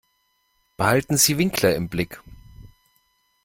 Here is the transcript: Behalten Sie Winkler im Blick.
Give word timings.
Behalten 0.77 1.15
Sie 1.17 1.37
Winkler 1.37 1.75
im 1.75 1.87
Blick. 1.87 2.23